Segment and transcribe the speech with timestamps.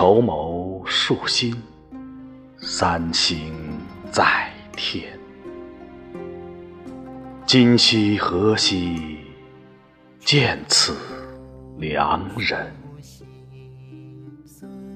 [0.00, 1.52] 筹谋数星，
[2.56, 3.52] 三星
[4.12, 5.18] 在天。
[7.44, 9.18] 今夕何夕，
[10.20, 10.94] 见此
[11.78, 12.72] 良人？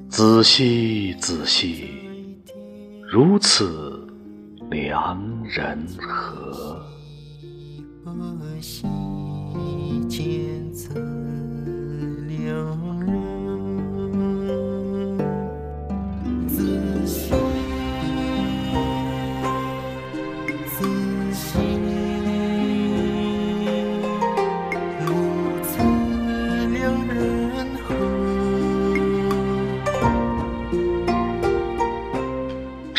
[0.09, 2.41] 仔细仔细，
[3.11, 4.07] 如此
[4.71, 6.81] 良人何？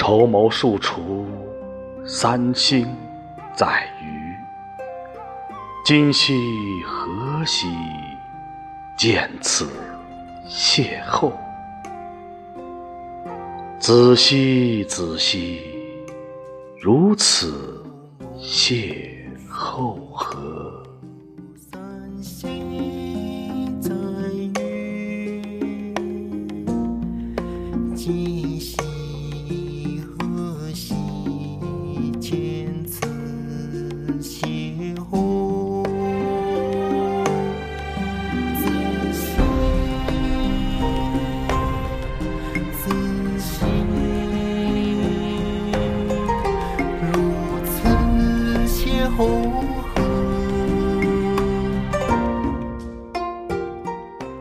[0.06, 1.26] 筹谋数处，
[2.06, 2.86] 三星
[3.56, 4.06] 在隅。
[5.86, 6.34] 今夕
[6.86, 7.68] 何夕，
[8.98, 9.66] 见此
[10.46, 11.32] 邂逅？
[13.80, 15.62] 仔细仔细，
[16.82, 17.82] 如此
[18.38, 18.94] 邂
[19.50, 20.84] 逅何？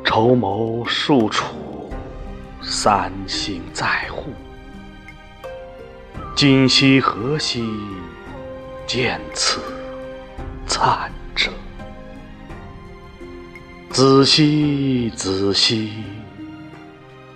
[0.03, 1.91] 筹谋数处，
[2.63, 4.33] 三星在户。
[6.35, 7.69] 今夕何夕？
[8.87, 9.61] 见此
[10.67, 11.51] 灿者。
[13.91, 15.93] 子兮子兮，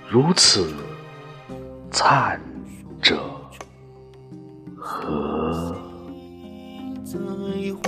[0.09, 0.73] 如此
[1.91, 2.41] 灿
[3.03, 3.23] 者。
[4.79, 5.36] 何？
[7.07, 7.83] 在乎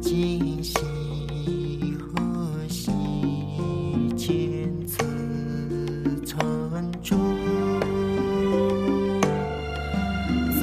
[0.00, 0.78] 今夕
[1.98, 2.14] 何
[2.68, 2.92] 夕
[4.16, 5.02] 见此
[6.24, 6.38] 残
[7.02, 7.16] 烛
[10.52, 10.62] 此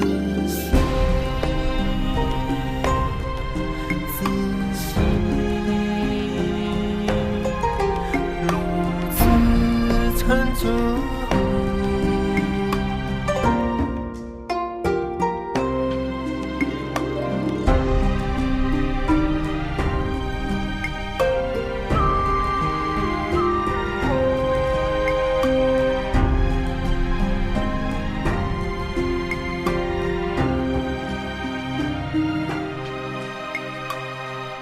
[10.16, 11.21] 沉着